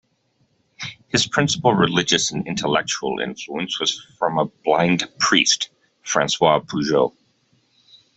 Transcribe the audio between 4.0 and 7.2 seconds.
from a blind priest, Francois Pouget.